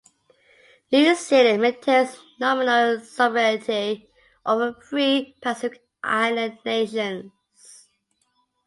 [0.91, 4.09] New Zealand maintains nominal sovereignty
[4.43, 7.31] over three Pacific Island nations.